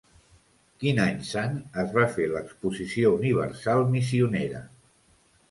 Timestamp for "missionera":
3.95-4.65